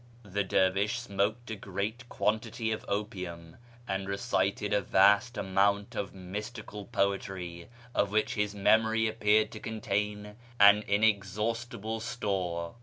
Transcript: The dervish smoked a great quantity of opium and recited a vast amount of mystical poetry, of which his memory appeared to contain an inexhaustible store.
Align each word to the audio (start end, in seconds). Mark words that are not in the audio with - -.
The 0.23 0.43
dervish 0.43 0.97
smoked 0.97 1.51
a 1.51 1.55
great 1.55 2.09
quantity 2.09 2.71
of 2.71 2.83
opium 2.87 3.57
and 3.87 4.07
recited 4.09 4.73
a 4.73 4.81
vast 4.81 5.37
amount 5.37 5.93
of 5.93 6.11
mystical 6.15 6.85
poetry, 6.85 7.69
of 7.93 8.09
which 8.09 8.33
his 8.33 8.55
memory 8.55 9.07
appeared 9.07 9.51
to 9.51 9.59
contain 9.59 10.37
an 10.59 10.81
inexhaustible 10.87 11.99
store. 11.99 12.73